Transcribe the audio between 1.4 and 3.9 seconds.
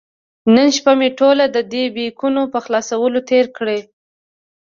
د دې بیکونو په خلاصولو تېره کړې.